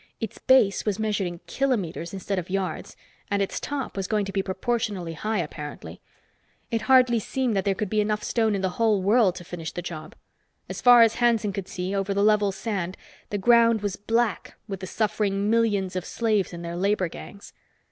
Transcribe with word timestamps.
Its 0.19 0.39
base 0.39 0.83
was 0.83 0.97
measured 0.97 1.27
in 1.27 1.41
kilometers 1.45 2.11
instead 2.11 2.39
of 2.39 2.49
yards, 2.49 2.95
and 3.29 3.39
its 3.39 3.59
top 3.59 3.95
was 3.95 4.07
going 4.07 4.25
to 4.25 4.31
be 4.31 4.41
proportionally 4.41 5.13
high, 5.13 5.37
apparently. 5.37 6.01
It 6.71 6.81
hardly 6.89 7.19
seemed 7.19 7.55
that 7.55 7.65
there 7.65 7.75
could 7.75 7.87
be 7.87 8.01
enough 8.01 8.23
stone 8.23 8.55
in 8.55 8.63
the 8.63 8.69
whole 8.81 9.03
world 9.03 9.35
to 9.35 9.43
finish 9.43 9.71
the 9.71 9.83
job. 9.83 10.15
As 10.67 10.81
far 10.81 11.03
as 11.03 11.17
Hanson 11.17 11.53
could 11.53 11.67
see, 11.67 11.93
over 11.93 12.15
the 12.15 12.23
level 12.23 12.51
sand, 12.51 12.97
the 13.29 13.37
ground 13.37 13.83
was 13.83 13.95
black 13.95 14.55
with 14.67 14.79
the 14.79 14.87
suffering 14.87 15.51
millions 15.51 15.95
of 15.95 16.03
slaves 16.03 16.51
in 16.51 16.63
their 16.63 16.75
labor 16.75 17.07
gangs. 17.07 17.53